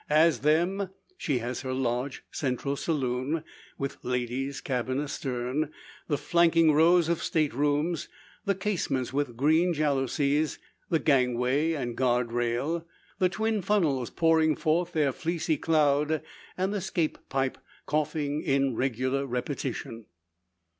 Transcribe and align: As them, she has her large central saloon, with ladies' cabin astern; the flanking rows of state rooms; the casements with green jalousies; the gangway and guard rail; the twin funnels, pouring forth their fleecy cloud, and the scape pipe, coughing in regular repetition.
As 0.09 0.39
them, 0.39 0.89
she 1.15 1.37
has 1.37 1.61
her 1.61 1.73
large 1.75 2.23
central 2.31 2.75
saloon, 2.75 3.43
with 3.77 3.97
ladies' 4.03 4.59
cabin 4.59 4.99
astern; 4.99 5.71
the 6.07 6.17
flanking 6.17 6.71
rows 6.71 7.07
of 7.07 7.21
state 7.21 7.53
rooms; 7.53 8.07
the 8.43 8.55
casements 8.55 9.13
with 9.13 9.37
green 9.37 9.75
jalousies; 9.75 10.57
the 10.89 10.97
gangway 10.97 11.73
and 11.73 11.95
guard 11.95 12.31
rail; 12.31 12.83
the 13.19 13.29
twin 13.29 13.61
funnels, 13.61 14.09
pouring 14.09 14.55
forth 14.55 14.91
their 14.93 15.11
fleecy 15.11 15.57
cloud, 15.57 16.23
and 16.57 16.73
the 16.73 16.81
scape 16.81 17.19
pipe, 17.29 17.59
coughing 17.85 18.41
in 18.41 18.75
regular 18.75 19.27
repetition. 19.27 20.05